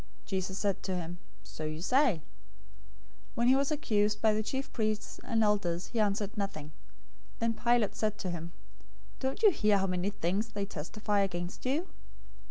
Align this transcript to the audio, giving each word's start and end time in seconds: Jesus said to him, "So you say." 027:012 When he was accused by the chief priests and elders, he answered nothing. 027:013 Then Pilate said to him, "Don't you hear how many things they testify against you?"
Jesus 0.25 0.57
said 0.57 0.81
to 0.81 0.95
him, 0.95 1.19
"So 1.43 1.63
you 1.63 1.79
say." 1.79 2.21
027:012 3.35 3.35
When 3.35 3.47
he 3.49 3.55
was 3.55 3.69
accused 3.69 4.19
by 4.19 4.33
the 4.33 4.41
chief 4.41 4.73
priests 4.73 5.19
and 5.23 5.43
elders, 5.43 5.89
he 5.93 5.99
answered 5.99 6.35
nothing. 6.35 6.69
027:013 6.69 6.71
Then 7.37 7.53
Pilate 7.53 7.95
said 7.95 8.17
to 8.17 8.31
him, 8.31 8.51
"Don't 9.19 9.43
you 9.43 9.51
hear 9.51 9.77
how 9.77 9.85
many 9.85 10.09
things 10.09 10.53
they 10.53 10.65
testify 10.65 11.19
against 11.19 11.67
you?" 11.67 11.87